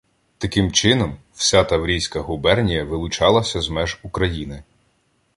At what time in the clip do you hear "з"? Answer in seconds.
3.61-3.69